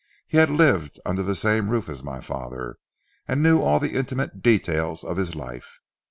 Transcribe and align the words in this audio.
He 0.27 0.37
had 0.39 0.49
lived 0.49 0.99
under 1.05 1.21
the 1.21 1.35
same 1.35 1.69
roof 1.69 1.87
as 1.87 2.03
my 2.03 2.21
father, 2.21 2.77
and 3.27 3.43
knew 3.43 3.61
all 3.61 3.79
the 3.79 3.93
intimate 3.93 4.41
details 4.41 5.03
of 5.03 5.17
his 5.17 5.35
life. 5.35 5.77